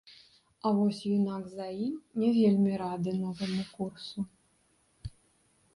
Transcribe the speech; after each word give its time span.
А 0.67 0.69
вось 0.77 1.01
юнак 1.17 1.43
за 1.51 1.67
ім 1.89 1.93
не 2.23 2.29
вельмі 2.39 2.71
рады 2.85 3.11
новаму 3.23 3.63
курсу. 3.77 4.19